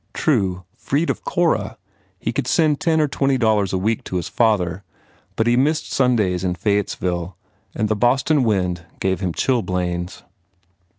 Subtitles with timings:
[0.15, 1.77] True, freed of Cora,
[2.17, 4.83] he could send ten or twenty dollars a week to his father
[5.35, 7.35] but he missed Sundays in Fayettesville
[7.75, 10.23] and the Boston wind gave him chilblains.